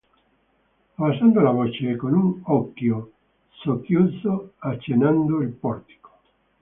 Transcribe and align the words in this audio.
Abbassando 0.97 1.41
la 1.43 1.51
voce 1.51 1.91
e 1.91 1.95
con 1.95 2.13
un 2.13 2.41
occhio 2.45 3.11
socchiuso 3.59 4.53
accennando 4.57 5.43
il 5.43 5.49
portico. 5.51 6.09